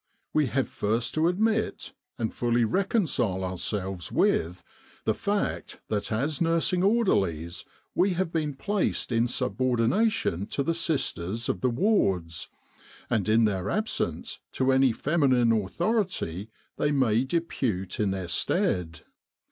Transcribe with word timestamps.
We 0.33 0.47
have 0.47 0.67
first 0.67 1.13
to 1.13 1.27
admit, 1.27 1.93
and 2.17 2.33
fully 2.33 2.61
to 2.61 2.67
reconcile 2.67 3.43
ourselves 3.43 4.11
with, 4.11 4.63
the 5.05 5.13
fact 5.13 5.79
that 5.89 6.11
as 6.11 6.41
nursing 6.41 6.81
orderlies 6.81 7.65
we 7.93 8.13
have 8.13 8.31
been 8.31 8.55
placed 8.55 9.11
in 9.11 9.27
subordina 9.27 10.09
tion 10.09 10.47
to 10.47 10.63
the 10.63 10.73
sisters 10.73 11.49
of 11.49 11.61
the 11.61 11.69
wards, 11.69 12.49
and 13.11 13.29
in 13.29 13.45
their 13.45 13.69
absence, 13.69 14.39
to 14.53 14.71
any 14.71 14.91
feminine 14.91 15.51
authority 15.51 16.49
they 16.77 16.91
may 16.91 17.23
depute 17.23 17.99
in 17.99 18.09
their 18.09 18.25
268 18.25 18.25
Military 18.25 18.25
General 18.25 18.25
Hospitals 18.25 18.25
in 18.25 18.25
Egypt 18.25 18.31
stead. 18.31 19.07